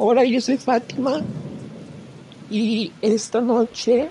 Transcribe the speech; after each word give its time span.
Hola, 0.00 0.24
yo 0.24 0.40
soy 0.40 0.58
Fátima 0.58 1.22
y 2.48 2.92
esta 3.02 3.40
noche 3.40 4.08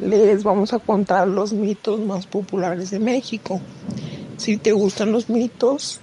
les 0.00 0.42
vamos 0.42 0.72
a 0.72 0.78
contar 0.78 1.28
los 1.28 1.52
mitos 1.52 2.00
más 2.00 2.26
populares 2.26 2.90
de 2.90 2.98
México. 2.98 3.60
Si 4.38 4.56
te 4.56 4.72
gustan 4.72 5.12
los 5.12 5.28
mitos, 5.28 6.00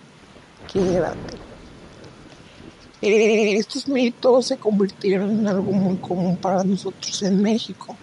quédate. 0.72 1.18
Eh, 3.02 3.58
estos 3.58 3.88
mitos 3.88 4.46
se 4.46 4.58
convirtieron 4.58 5.32
en 5.32 5.48
algo 5.48 5.72
muy 5.72 5.98
común 5.98 6.38
para 6.38 6.64
nosotros 6.64 7.24
en 7.24 7.42
México. 7.42 7.98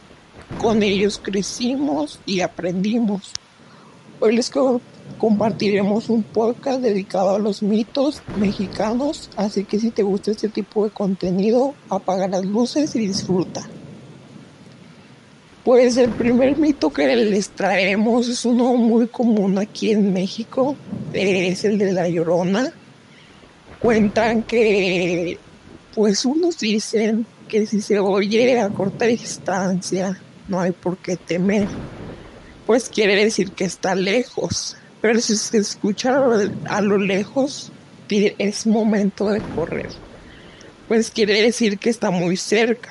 Con 0.60 0.82
ellos 0.82 1.20
crecimos 1.22 2.18
y 2.26 2.40
aprendimos. 2.40 3.30
Hoy 4.18 4.34
les 4.34 4.50
compartiremos 5.18 6.08
un 6.08 6.22
podcast 6.22 6.80
dedicado 6.80 7.36
a 7.36 7.38
los 7.38 7.62
mitos 7.62 8.22
mexicanos, 8.38 9.30
así 9.36 9.64
que 9.64 9.78
si 9.78 9.90
te 9.90 10.02
gusta 10.02 10.32
este 10.32 10.48
tipo 10.48 10.84
de 10.84 10.90
contenido, 10.90 11.74
apaga 11.88 12.26
las 12.26 12.44
luces 12.44 12.94
y 12.96 13.06
disfruta. 13.06 13.68
Pues 15.64 15.96
el 15.96 16.10
primer 16.10 16.58
mito 16.58 16.92
que 16.92 17.14
les 17.14 17.50
traemos 17.50 18.26
es 18.26 18.44
uno 18.44 18.74
muy 18.74 19.06
común 19.06 19.58
aquí 19.58 19.92
en 19.92 20.12
México, 20.12 20.74
es 21.12 21.64
el 21.64 21.78
de 21.78 21.92
la 21.92 22.08
llorona. 22.08 22.72
Cuentan 23.78 24.42
que, 24.42 25.38
pues 25.94 26.24
unos 26.24 26.58
dicen 26.58 27.24
que 27.46 27.64
si 27.66 27.80
se 27.80 28.00
oye 28.00 28.58
a 28.58 28.70
corta 28.70 29.04
distancia, 29.04 30.20
no 30.48 30.58
hay 30.58 30.72
por 30.72 30.96
qué 30.98 31.16
temer, 31.16 31.68
pues 32.66 32.88
quiere 32.88 33.14
decir 33.14 33.52
que 33.52 33.64
está 33.64 33.94
lejos, 33.94 34.76
pero 35.02 35.20
si 35.20 35.36
se 35.36 35.58
escucha 35.58 36.16
a 36.66 36.80
lo 36.80 36.96
lejos, 36.96 37.70
es 38.08 38.66
momento 38.66 39.28
de 39.30 39.40
correr, 39.54 39.88
pues 40.88 41.10
quiere 41.10 41.42
decir 41.42 41.78
que 41.78 41.90
está 41.90 42.10
muy 42.10 42.36
cerca. 42.36 42.90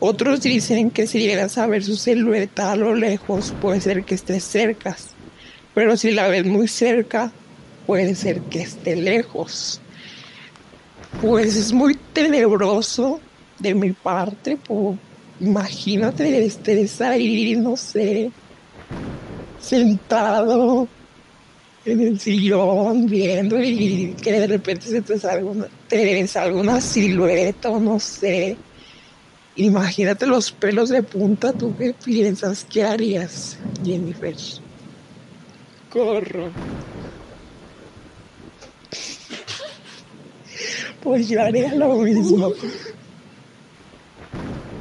Otros 0.00 0.40
dicen 0.40 0.90
que 0.90 1.06
si 1.06 1.20
llegas 1.20 1.58
a 1.58 1.66
ver 1.66 1.84
su 1.84 1.96
silueta 1.96 2.72
a 2.72 2.76
lo 2.76 2.94
lejos, 2.94 3.54
puede 3.60 3.80
ser 3.80 4.04
que 4.04 4.16
esté 4.16 4.40
cerca. 4.40 4.96
Pero 5.74 5.96
si 5.96 6.10
la 6.10 6.28
ves 6.28 6.44
muy 6.44 6.66
cerca, 6.66 7.30
puede 7.86 8.14
ser 8.14 8.40
que 8.42 8.62
esté 8.62 8.96
lejos. 8.96 9.80
Pues 11.20 11.54
es 11.54 11.72
muy 11.72 11.94
tenebroso 12.12 13.20
de 13.60 13.74
mi 13.74 13.92
parte. 13.92 14.56
Pues, 14.56 14.98
imagínate 15.38 16.44
estar 16.44 17.12
ahí, 17.12 17.54
no 17.54 17.76
sé, 17.76 18.32
sentado 19.60 20.88
en 21.84 22.00
el 22.00 22.20
sillón 22.20 23.06
viendo 23.06 23.62
y 23.62 24.14
que 24.22 24.32
de 24.32 24.46
repente 24.46 24.86
se 24.86 25.02
te 25.02 25.18
salga 25.18 25.68
te 25.88 26.04
ves 26.04 26.36
alguna 26.36 26.80
silueta 26.80 27.70
o 27.70 27.80
no 27.80 27.98
sé 27.98 28.56
Imagínate 29.56 30.26
los 30.26 30.50
pelos 30.50 30.88
de 30.88 31.02
punta, 31.02 31.52
¿tú 31.52 31.76
qué 31.76 31.92
piensas? 31.92 32.64
¿Qué 32.64 32.84
harías, 32.84 33.58
Jennifer? 33.84 34.34
Corro. 35.90 36.50
Pues 41.02 41.28
yo 41.28 41.42
haría 41.42 41.74
lo 41.74 41.96
mismo. 41.96 42.52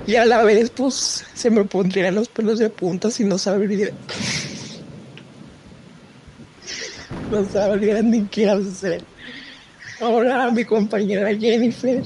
Y 0.08 0.16
a 0.16 0.26
la 0.26 0.44
vez, 0.44 0.70
pues, 0.70 1.26
se 1.34 1.50
me 1.50 1.66
pondrían 1.66 2.16
los 2.16 2.30
pelos 2.30 2.60
de 2.60 2.70
punta 2.70 3.12
si 3.12 3.26
no 3.26 3.38
sabría. 3.38 3.90
No 7.32 7.46
sabría 7.46 8.02
ni 8.02 8.26
qué 8.26 8.50
hacer. 8.50 9.04
Ahora 10.02 10.52
mi 10.52 10.66
compañera 10.66 11.34
Jennifer 11.34 12.04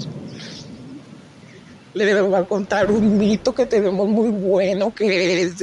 le 1.96 2.22
voy 2.22 2.36
a 2.36 2.44
contar 2.44 2.92
un 2.92 3.18
mito 3.18 3.56
que 3.56 3.66
tenemos 3.66 4.08
muy 4.08 4.30
bueno, 4.30 4.94
que 4.94 5.44
es 5.44 5.56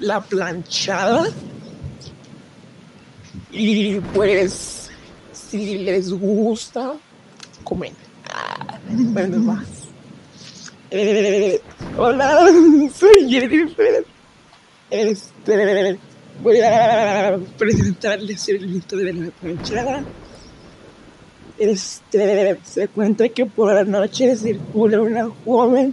la 0.00 0.20
planchada. 0.20 1.28
Y 3.52 4.00
pues, 4.00 4.90
si 5.32 5.78
les 5.78 6.12
gusta, 6.12 6.94
comen. 7.64 7.94
Bueno, 8.90 9.38
más. 9.38 9.66
Eh, 10.90 11.60
hola, 11.96 12.46
soy 12.92 13.30
Jennifer. 13.30 14.04
Este, 14.90 15.98
voy 16.42 16.60
a 16.60 17.38
presentarles 17.56 18.48
el 18.48 18.68
mito 18.68 18.96
de 18.96 19.12
la 19.12 19.30
planchada. 19.30 20.04
Este, 21.58 22.58
se 22.62 22.88
cuenta 22.88 23.28
que 23.28 23.46
por 23.46 23.74
la 23.74 23.84
noche 23.84 24.36
circula 24.36 25.00
una 25.00 25.28
joven. 25.44 25.92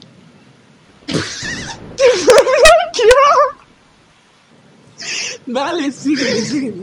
Vale, 5.47 5.91
sigue, 5.91 6.41
sigue. 6.41 6.73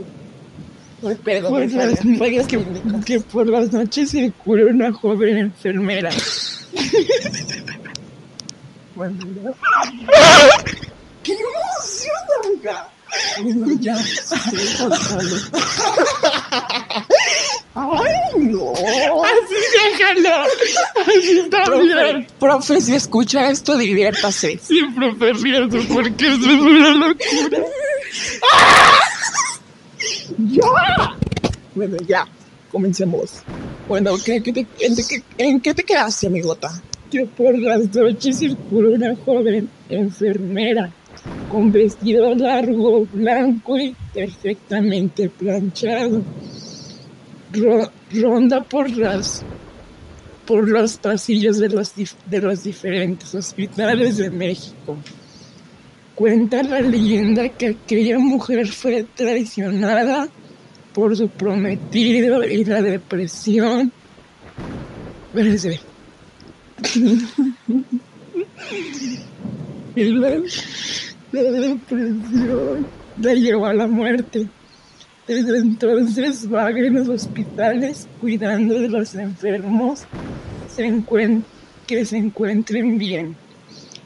perdón, 1.23 1.75
las, 1.75 1.99
que, 1.99 2.65
que 3.05 3.19
por 3.19 3.47
las 3.47 3.71
noches 3.71 4.11
circula 4.11 4.65
una 4.65 4.91
joven 4.91 5.37
enfermera. 5.37 6.09
¡Qué 11.23 11.33
emoción, 11.33 12.15
amiga! 12.43 12.89
Ya, 13.79 13.95
¡Ay, 17.75 18.39
no! 18.39 18.71
Así 18.73 19.55
déjalo. 19.73 20.43
Así 21.01 21.39
está 21.39 21.63
profe, 21.63 21.83
bien. 21.83 22.27
Profe, 22.39 22.81
si 22.81 22.95
escucha 22.95 23.49
esto, 23.49 23.77
diviértase. 23.77 24.59
Sí, 24.61 24.81
profe, 24.95 25.33
ríase 25.33 25.79
porque 25.91 26.27
es 26.27 26.37
una 26.37 26.91
locura. 26.93 27.65
¡Ya! 30.37 31.17
Bueno, 31.73 31.97
ya. 32.07 32.27
Comencemos. 32.71 33.41
Bueno, 33.87 34.13
¿qué, 34.23 34.41
qué 34.41 34.53
te, 34.53 34.67
en, 34.79 34.95
qué, 34.95 35.23
¿en 35.37 35.59
qué 35.59 35.73
te 35.73 35.83
quedaste, 35.83 36.27
amigota? 36.27 36.81
Que 37.11 37.25
por 37.25 37.57
las 37.57 37.93
noches 37.93 38.37
circuló 38.39 38.93
una 38.93 39.15
joven 39.25 39.69
enfermera 39.89 40.91
con 41.53 41.71
vestido 41.71 42.33
largo, 42.33 43.05
blanco 43.13 43.77
y 43.77 43.95
perfectamente 44.11 45.29
planchado 45.29 46.23
ronda 48.11 48.63
por 48.63 48.89
las 48.97 49.45
por 50.47 50.67
los 50.67 50.97
pasillos 50.97 51.59
de 51.59 51.69
los, 51.69 51.93
de 52.25 52.41
los 52.41 52.63
diferentes 52.63 53.35
hospitales 53.35 54.17
de 54.17 54.31
México. 54.31 54.97
Cuenta 56.15 56.63
la 56.63 56.81
leyenda 56.81 57.47
que 57.49 57.67
aquella 57.67 58.17
mujer 58.17 58.67
fue 58.67 59.05
traicionada 59.15 60.27
por 60.91 61.15
su 61.15 61.29
prometido 61.29 62.43
y 62.43 62.65
la 62.65 62.81
depresión. 62.81 63.91
Espérense. 65.27 65.79
y 69.95 70.03
la, 70.03 70.41
la 71.41 71.51
depresión 71.51 72.85
la 73.21 73.33
llevó 73.33 73.65
a 73.65 73.73
la 73.73 73.87
muerte. 73.87 74.47
Desde 75.27 75.57
entonces 75.57 76.49
vaga 76.49 76.79
en 76.79 76.95
los 76.95 77.09
hospitales 77.09 78.07
cuidando 78.19 78.79
de 78.79 78.89
los 78.89 79.15
enfermos 79.15 80.03
que 81.87 82.05
se 82.05 82.17
encuentren 82.17 82.97
bien. 82.97 83.35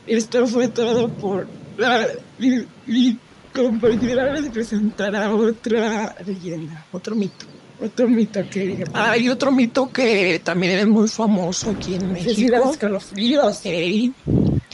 Esto 0.06 0.48
fue 0.48 0.68
todo 0.68 1.10
por 1.10 1.48
la 1.78 2.08
mi 2.38 3.18
compañera 3.54 4.34
les 4.34 4.50
presentará 4.50 5.34
otra 5.34 6.16
leyenda, 6.26 6.86
otro 6.92 7.16
mito. 7.16 7.57
Otro 7.80 8.08
mito 8.08 8.40
que 8.50 8.84
hay 8.94 9.30
otro 9.30 9.52
mito 9.52 9.92
que 9.92 10.42
también 10.44 10.80
es 10.80 10.88
muy 10.88 11.08
famoso 11.08 11.70
aquí 11.72 11.94
en 11.96 12.12
México. 12.12 12.58
los 12.58 12.72
escalofríos, 12.72 13.60
¿eh? 13.66 14.12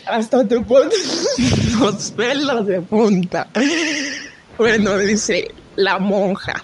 Hasta 0.05 0.47
te 0.47 0.59
pones 0.61 1.27
los 1.79 2.11
pelos 2.11 2.65
de 2.65 2.81
punta. 2.81 3.49
Bueno, 4.57 4.97
dice, 4.97 5.53
la 5.75 5.99
monja. 5.99 6.63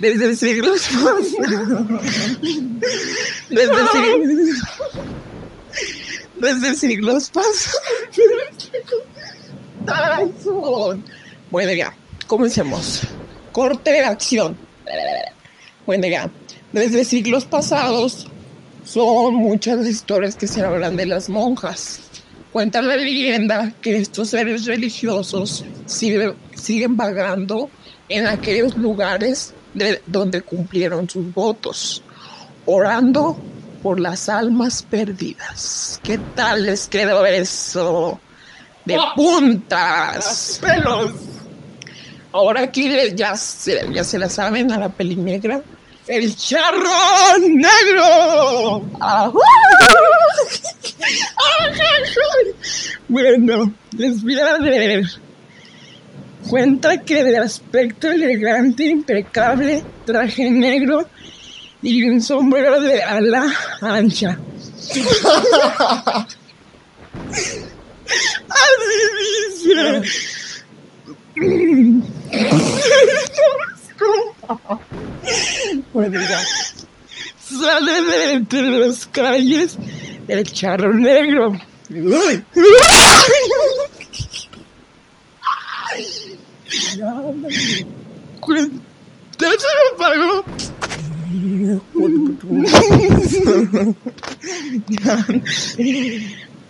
Desde 0.00 0.34
siglos 0.34 0.88
pasados. 0.92 1.26
Desde 3.48 3.88
siglos. 3.92 4.58
Desde 6.40 6.74
siglos 6.74 7.30
pasados. 7.30 7.80
Bueno, 11.50 11.72
ya, 11.72 11.94
comencemos. 12.26 13.02
Corte 13.52 13.92
de 13.92 14.04
acción. 14.04 14.56
Bueno, 15.86 16.06
ya, 16.06 16.30
desde 16.72 17.04
siglos 17.04 17.44
pasados 17.44 18.26
son 18.84 19.34
muchas 19.34 19.78
las 19.78 19.88
historias 19.88 20.36
que 20.36 20.46
se 20.46 20.62
hablan 20.62 20.96
de 20.96 21.06
las 21.06 21.28
monjas. 21.28 22.00
Cuenta 22.52 22.80
la 22.82 22.96
leyenda 22.96 23.72
que 23.80 23.96
estos 23.96 24.30
seres 24.30 24.64
religiosos 24.66 25.64
siguen 25.86 26.96
vagando 26.96 27.68
en 28.08 28.26
aquellos 28.26 28.76
lugares 28.76 29.54
de 29.74 30.00
donde 30.06 30.40
cumplieron 30.40 31.08
sus 31.08 31.32
votos, 31.34 32.02
orando 32.64 33.36
por 33.82 34.00
las 34.00 34.28
almas 34.28 34.82
perdidas. 34.82 36.00
¿Qué 36.02 36.18
tal 36.34 36.64
les 36.64 36.86
quedó 36.88 37.26
eso? 37.26 38.20
De 38.84 38.98
puntas. 39.16 40.60
pelos. 40.62 41.12
Ahora 42.32 42.62
aquí 42.62 42.90
ya 43.14 43.36
se, 43.36 43.92
ya 43.92 44.04
se 44.04 44.18
la 44.18 44.28
saben 44.28 44.72
a 44.72 44.78
la 44.78 44.88
peli 44.88 45.16
negra. 45.16 45.62
El 46.06 46.36
charro 46.36 47.38
negro. 47.48 48.84
bueno, 53.08 53.72
les 53.96 54.22
voy 54.22 54.38
a 54.38 54.58
leer. 54.58 55.06
Cuenta 56.48 57.00
que 57.00 57.24
de 57.24 57.38
aspecto 57.38 58.10
elegante, 58.10 58.84
impecable, 58.84 59.82
traje 60.04 60.50
negro 60.50 61.08
y 61.80 62.04
un 62.04 62.20
sombrero 62.20 62.82
de 62.82 63.02
ala 63.02 63.50
ancha. 63.80 64.38
Así 68.50 69.62
dice. 69.62 70.02
Sale 77.38 78.02
de 78.02 78.32
entre 78.32 78.62
las 78.62 79.06
calles 79.06 79.78
el 80.28 80.44
charro 80.52 80.92
negro. 80.94 81.58
¿Te 89.36 89.46
se 89.50 89.66
pagó? 89.98 90.44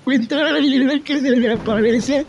Cuenta 0.04 0.36
la 0.36 0.52
leyenda 0.52 0.98
que 1.00 1.20
se 1.20 1.30
le 1.30 1.52
aparece 1.52 2.26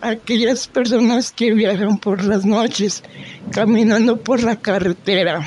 a 0.00 0.08
aquellas 0.10 0.66
personas 0.68 1.32
que 1.32 1.52
viajan 1.52 1.98
por 1.98 2.24
las 2.24 2.44
noches, 2.44 3.02
caminando 3.50 4.16
por 4.18 4.42
la 4.42 4.56
carretera. 4.56 5.40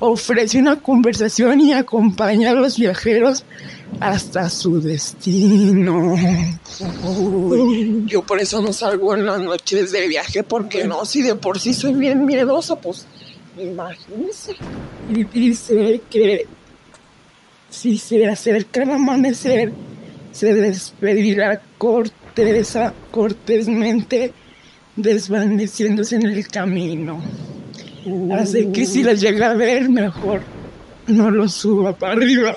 Ofrece 0.00 0.58
una 0.58 0.80
conversación 0.80 1.60
y 1.60 1.72
acompaña 1.72 2.50
a 2.50 2.54
los 2.54 2.78
viajeros 2.78 3.44
hasta 4.00 4.48
su 4.48 4.80
destino. 4.80 6.14
Uy, 7.04 8.04
yo 8.06 8.22
por 8.22 8.40
eso 8.40 8.62
no 8.62 8.72
salgo 8.72 9.14
en 9.14 9.26
las 9.26 9.40
noches 9.40 9.90
de 9.90 10.06
viaje, 10.06 10.44
porque 10.44 10.84
no, 10.84 11.04
si 11.04 11.22
de 11.22 11.34
por 11.34 11.58
sí 11.58 11.74
soy 11.74 11.94
bien 11.94 12.24
miedosa, 12.24 12.76
pues 12.76 13.06
imagínese. 13.58 14.54
Y 15.10 15.24
dice 15.24 16.00
que 16.08 16.46
si 17.70 17.98
se 17.98 18.26
acerca 18.26 18.82
el 18.82 18.90
amanecer, 18.90 19.72
se 20.30 20.54
despedirá 20.54 21.60
cortesa, 21.76 22.94
cortésmente, 23.10 24.32
desvaneciéndose 24.98 26.16
en 26.16 26.26
el 26.26 26.48
camino. 26.48 27.22
Así 28.32 28.70
que 28.72 28.84
si 28.84 29.02
la 29.02 29.14
llega 29.14 29.50
a 29.50 29.54
ver, 29.54 29.88
mejor 29.88 30.42
no 31.06 31.30
lo 31.30 31.48
suba 31.48 31.96
para 31.96 32.12
arriba. 32.14 32.56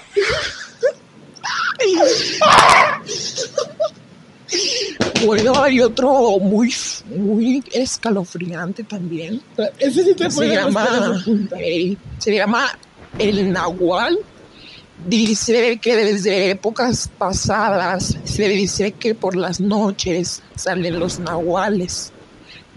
Bueno, 5.25 5.61
hay 5.61 5.79
otro 5.81 6.39
muy, 6.39 6.73
muy 7.15 7.63
escalofriante 7.71 8.83
también. 8.83 9.41
Ese 9.79 10.03
sí 10.03 10.13
te 10.15 10.29
Se 10.29 10.47
llama, 10.47 11.23
eh, 11.59 11.95
se 12.17 12.35
llama 12.35 12.67
el 13.19 13.51
Nahual. 13.51 14.17
Dice 15.07 15.79
que 15.81 15.95
desde 15.95 16.51
épocas 16.51 17.09
pasadas 17.17 18.17
se 18.23 18.49
dice 18.49 18.91
que 18.91 19.15
por 19.15 19.35
las 19.35 19.59
noches 19.59 20.43
salen 20.55 20.99
los 20.99 21.19
nahuales. 21.19 22.10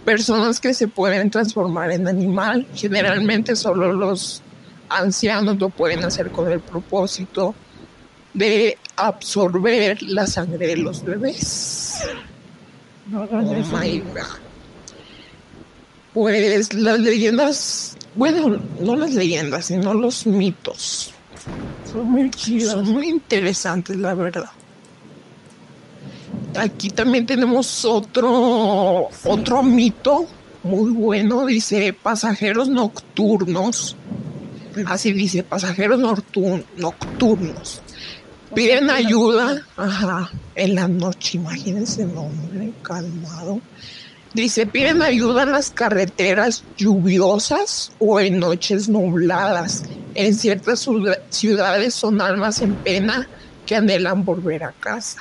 Personas 0.04 0.60
que 0.60 0.74
se 0.74 0.88
pueden 0.88 1.30
transformar 1.30 1.90
en 1.90 2.06
animal. 2.06 2.66
Generalmente 2.74 3.56
solo 3.56 3.92
los 3.92 4.42
ancianos 4.88 5.58
lo 5.58 5.70
pueden 5.70 6.04
hacer 6.04 6.30
con 6.30 6.50
el 6.50 6.60
propósito 6.60 7.54
de 8.34 8.76
absorber 8.96 10.02
la 10.02 10.26
sangre 10.26 10.66
de 10.66 10.76
los 10.76 11.04
bebés. 11.04 12.00
No 13.06 13.22
Oh 13.22 13.52
eso. 13.52 13.76
my 13.78 13.98
God. 14.00 14.38
Pues 16.12 16.72
las 16.74 17.00
leyendas, 17.00 17.96
bueno, 18.14 18.60
no 18.80 18.96
las 18.96 19.14
leyendas, 19.14 19.66
sino 19.66 19.94
los 19.94 20.26
mitos. 20.26 21.12
Son 21.90 22.10
muy 22.10 22.30
chidos. 22.30 22.72
Son 22.72 22.88
muy 22.90 23.08
interesantes, 23.08 23.96
la 23.96 24.14
verdad. 24.14 24.50
Aquí 26.56 26.90
también 26.90 27.26
tenemos 27.26 27.84
otro, 27.84 29.08
otro 29.24 29.62
mito 29.62 30.26
muy 30.62 30.90
bueno. 30.92 31.46
Dice 31.46 31.92
pasajeros 31.92 32.68
nocturnos. 32.68 33.96
Así 34.86 35.12
dice, 35.12 35.42
pasajeros 35.42 36.00
noctur- 36.00 36.64
nocturnos. 36.76 37.80
Piden 38.54 38.88
ayuda 38.90 39.66
ajá, 39.76 40.30
en 40.54 40.74
la 40.76 40.86
noche. 40.88 41.38
Imagínense, 41.38 42.04
no, 42.06 42.22
hombre, 42.22 42.72
calmado. 42.82 43.60
Dice, 44.32 44.66
piden 44.66 45.02
ayuda 45.02 45.44
en 45.44 45.52
las 45.52 45.70
carreteras 45.70 46.64
lluviosas 46.76 47.92
o 47.98 48.18
en 48.20 48.38
noches 48.40 48.88
nubladas. 48.88 49.84
En 50.14 50.34
ciertas 50.34 50.80
ciudad- 50.80 51.18
ciudades 51.30 51.94
son 51.94 52.20
almas 52.20 52.60
en 52.62 52.74
pena 52.76 53.28
que 53.66 53.76
anhelan 53.76 54.24
volver 54.24 54.64
a 54.64 54.72
casa. 54.72 55.18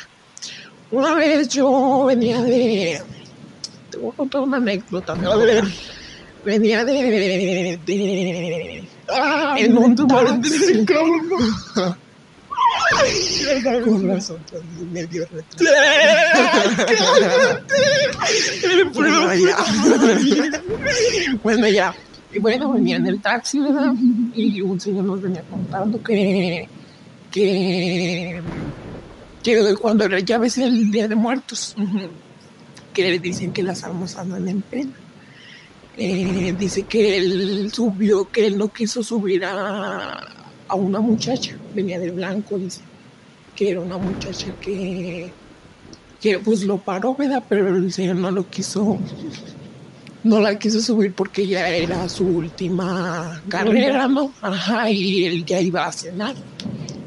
Una 0.93 1.15
vez 1.15 1.47
yo 1.49 2.05
venía 2.05 2.41
de... 2.41 3.01
Te 3.89 3.97
voy 3.97 4.11
a 4.13 4.15
contar 4.15 4.41
una 4.41 4.57
anécdota. 4.57 5.15
Venía 6.45 6.85
de... 6.85 6.93
de- 6.93 7.79
de- 7.85 8.83
Ah, 9.09 9.55
en 9.59 9.77
un. 9.77 9.95
Con 13.83 14.07
razón, 14.07 14.37
medio 14.91 15.27
Bueno, 18.93 19.33
ya. 19.35 19.57
bueno, 21.43 21.67
ya. 21.67 21.93
Y 22.33 22.39
bueno, 22.39 22.71
venía 22.73 22.95
en 22.97 23.07
el 23.07 23.21
taxi, 23.21 23.59
¿verdad? 23.59 23.93
Y 24.33 24.61
un 24.61 24.79
señor 24.79 25.03
nos 25.05 25.21
venía 25.21 25.43
contando 25.49 26.01
que, 26.01 26.67
que, 27.31 28.41
que 29.43 29.75
cuando 29.75 30.05
era- 30.05 30.19
ya 30.19 30.37
ves 30.37 30.57
el 30.57 30.89
Día 30.91 31.07
de 31.07 31.15
Muertos, 31.15 31.75
que 32.93 33.03
le 33.11 33.19
dicen 33.19 33.51
que 33.51 33.63
las 33.63 33.83
almas 33.83 34.15
andan 34.17 34.47
en 34.47 34.61
pena. 34.61 34.93
Eh, 35.97 36.55
dice 36.57 36.83
que 36.83 37.17
él 37.17 37.71
subió, 37.71 38.27
que 38.31 38.47
él 38.47 38.57
no 38.57 38.69
quiso 38.69 39.03
subir 39.03 39.45
a, 39.45 40.19
a 40.67 40.75
una 40.75 40.99
muchacha, 40.99 41.55
venía 41.75 41.99
de 41.99 42.09
blanco, 42.09 42.57
dice, 42.57 42.81
que 43.55 43.69
era 43.71 43.81
una 43.81 43.97
muchacha 43.99 44.47
que, 44.59 45.31
que 46.19 46.39
pues 46.39 46.63
lo 46.63 46.77
paró, 46.79 47.13
¿verdad? 47.15 47.43
Pero 47.47 47.75
el 47.75 47.93
señor 47.93 48.15
no 48.15 48.31
lo 48.31 48.49
quiso, 48.49 48.97
no 50.23 50.39
la 50.39 50.57
quiso 50.57 50.81
subir 50.81 51.13
porque 51.13 51.45
ya 51.45 51.69
era 51.69 52.09
su 52.09 52.25
última 52.25 53.39
carrera, 53.47 54.07
¿no? 54.07 54.31
Ajá, 54.41 54.89
y 54.89 55.25
él 55.25 55.45
ya 55.45 55.61
iba 55.61 55.85
a 55.85 55.91
cenar. 55.91 56.35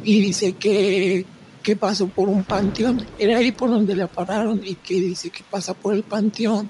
Y 0.05 0.21
dice 0.21 0.53
que, 0.53 1.27
que 1.67 1.75
pasó 1.75 2.07
por 2.07 2.29
un 2.29 2.45
panteón, 2.45 3.05
era 3.19 3.39
ahí 3.39 3.51
por 3.51 3.69
donde 3.69 3.97
la 3.97 4.07
pararon, 4.07 4.61
y 4.65 4.77
que 4.77 5.01
dice 5.01 5.31
que 5.31 5.43
pasa 5.51 5.75
por 5.75 5.95
el 5.95 6.05
panteón 6.05 6.69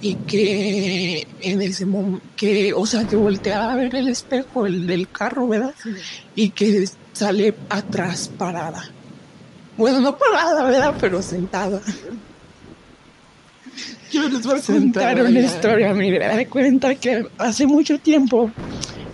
y 0.00 0.16
que 0.16 1.24
en 1.40 1.62
ese 1.62 1.86
momento, 1.86 2.26
que, 2.34 2.72
o 2.74 2.84
sea, 2.84 3.06
que 3.06 3.14
voltea 3.14 3.70
a 3.70 3.76
ver 3.76 3.94
el 3.94 4.08
espejo, 4.08 4.66
el 4.66 4.84
del 4.84 5.08
carro, 5.08 5.46
¿verdad? 5.46 5.72
Y 6.34 6.50
que 6.50 6.88
sale 7.12 7.54
atrás 7.68 8.32
parada. 8.36 8.90
Bueno, 9.76 10.00
no 10.00 10.18
parada, 10.18 10.64
¿verdad? 10.64 10.94
Pero 11.00 11.22
sentada. 11.22 11.80
Yo 14.10 14.28
les 14.28 14.44
voy 14.44 14.58
a 14.58 14.62
contar 14.62 15.20
una 15.22 15.30
ya. 15.30 15.46
historia, 15.46 15.94
mira, 15.94 16.36
de 16.36 16.48
cuenta 16.48 16.96
que 16.96 17.28
hace 17.38 17.64
mucho 17.64 17.96
tiempo, 18.00 18.50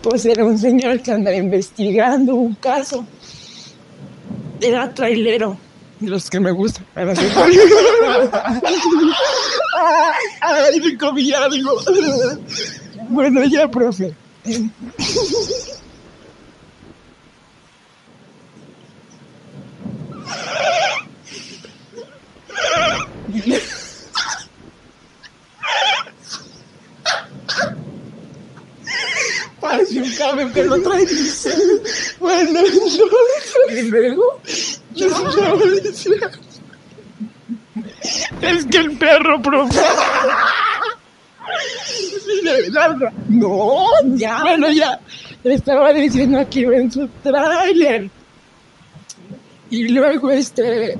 pues 0.00 0.24
era 0.24 0.42
un 0.46 0.56
señor 0.56 1.02
que 1.02 1.12
andaba 1.12 1.36
investigando 1.36 2.34
un 2.34 2.54
caso. 2.54 3.06
Era 4.60 4.92
trailero, 4.92 5.56
de 6.00 6.10
los 6.10 6.28
que 6.28 6.40
me 6.40 6.50
gustan. 6.50 6.84
Era 6.96 7.12
así. 7.12 7.26
Ay, 10.40 10.80
me 10.80 10.98
comí 10.98 11.32
algo. 11.32 11.80
Bueno, 13.08 13.44
ya, 13.44 13.70
profe. 13.70 14.14
Parece 29.60 30.00
un 30.00 30.14
cambio 30.16 30.52
que 30.52 30.64
lo 30.64 30.80
trae. 30.82 31.06
Y 33.78 33.82
luego, 33.90 34.40
es 38.40 38.64
que 38.66 38.78
el 38.78 38.92
perro, 38.98 39.40
profe. 39.42 39.80
No, 43.28 43.86
ya, 44.16 44.42
Bueno, 44.42 44.70
ya 44.70 44.98
le 45.44 45.54
estaba 45.54 45.92
diciendo 45.92 46.40
aquí 46.40 46.64
en 46.64 46.90
su 46.90 47.06
tráiler. 47.22 48.10
Y 49.70 49.88
luego, 49.88 50.30
este, 50.30 50.96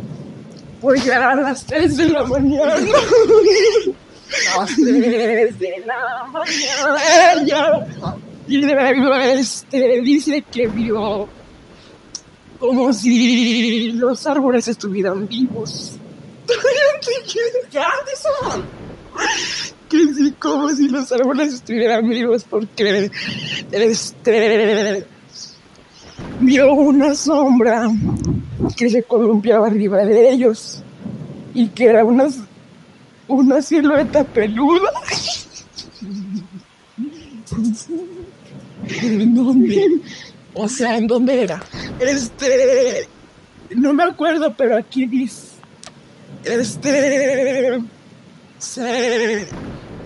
pues 0.80 1.04
ya 1.04 1.30
a 1.30 1.34
las 1.36 1.64
3 1.66 1.96
de 1.96 2.08
la 2.10 2.24
mañana. 2.24 2.76
las 4.56 4.76
tres 4.76 5.58
de 5.58 5.84
la 5.86 6.26
mañana. 6.26 7.44
ya. 7.44 7.86
Y 8.46 8.58
luego, 8.58 9.14
este, 9.14 10.00
dice 10.02 10.44
que 10.50 10.66
vio 10.68 11.28
como 12.58 12.92
si 12.92 13.92
los 13.92 14.26
árboles 14.26 14.68
estuvieran 14.68 15.26
vivos. 15.28 15.98
Que 19.88 20.14
sí, 20.14 20.34
como 20.38 20.68
si 20.70 20.88
los 20.88 21.10
árboles 21.12 21.54
estuvieran 21.54 22.08
vivos, 22.08 22.44
porque 22.44 23.10
este, 23.70 25.06
vio 26.40 26.74
una 26.74 27.14
sombra 27.14 27.90
que 28.76 28.90
se 28.90 29.02
columpiaba 29.02 29.66
arriba 29.66 30.04
de 30.04 30.30
ellos 30.30 30.82
y 31.54 31.68
que 31.68 31.86
era 31.86 32.04
una, 32.04 32.28
una 33.28 33.62
silueta 33.62 34.24
peluda. 34.24 34.92
¿En 39.02 39.34
dónde? 39.34 40.00
O 40.54 40.68
sea, 40.68 40.96
¿en 40.96 41.06
dónde 41.06 41.42
era? 41.42 41.62
Este, 42.00 43.08
no 43.76 43.92
me 43.92 44.04
acuerdo, 44.04 44.54
pero 44.56 44.76
aquí 44.76 45.06
dice, 45.06 45.48
este, 46.44 47.80
se, 48.58 49.46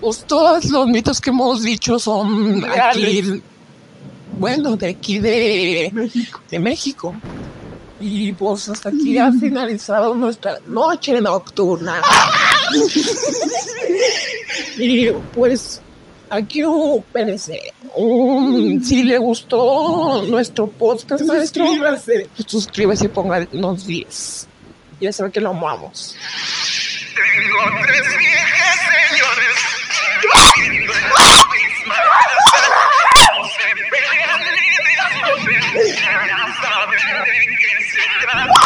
Pues 0.01 0.23
todos 0.25 0.65
los 0.65 0.87
mitos 0.87 1.21
que 1.21 1.29
hemos 1.29 1.63
dicho 1.63 1.97
son 1.97 2.63
aquí, 2.65 3.41
bueno, 4.37 4.75
de 4.75 4.89
aquí 4.89 5.19
de 5.19 5.89
México. 5.93 6.41
de 6.49 6.59
México. 6.59 7.15
Y 7.99 8.33
pues 8.33 8.67
hasta 8.67 8.89
aquí 8.89 9.17
ha 9.17 9.31
finalizado 9.31 10.13
nuestra 10.13 10.59
noche 10.67 11.21
nocturna. 11.21 12.01
y 14.77 15.09
pues 15.33 15.79
aquí, 16.33 16.61
espérese, 16.97 17.73
um, 17.95 18.81
si 18.83 19.03
le 19.03 19.17
gustó 19.17 20.23
nuestro 20.27 20.67
podcast, 20.67 21.23
maestro, 21.25 21.65
Suscríbase. 21.65 22.27
pues 22.35 22.47
suscríbase 22.51 23.05
y 23.05 23.07
pónganos 23.09 23.85
10. 23.85 24.47
Ya 24.99 25.11
saben 25.13 25.31
que 25.31 25.41
lo 25.41 25.49
amamos. 25.51 26.15
Tengo 27.15 27.57
tres 27.85 28.17
viejas 28.17 28.79
señores 29.09 29.55
viviendo 30.57 30.93
en 30.93 31.03
la 31.03 31.09
misma 31.53 31.95
casa. 31.95 32.61
No 33.37 33.43
se 33.47 33.67
pelean 33.91 34.39
ni 34.41 34.65
discuten, 34.89 35.63
ya 36.27 36.41
saben 36.61 37.05
de 37.25 37.37
qué 37.59 37.71
se 37.91 38.03
trata. 38.25 38.63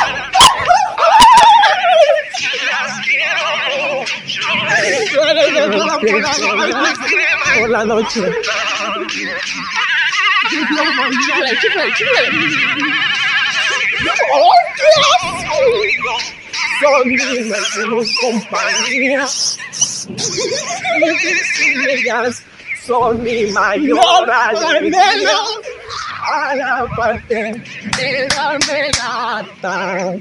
Las 6.67 7.00
quiero 7.00 7.66
mucho. 7.86 8.22
Por 8.22 8.31
la 8.31 8.65
noche. 8.96 9.27
Son 16.79 17.07
mis 17.10 17.48
máximos 17.48 18.07
compañías. 18.22 19.57
Ellas 21.89 22.43
son 22.86 23.24
mi 23.24 23.46
mayor 23.48 24.29
alegría. 24.31 25.38
A 26.29 26.55
la 26.55 26.86
parte 26.96 27.62
de 27.98 28.27
darme 28.36 28.91
gata. 28.91 30.13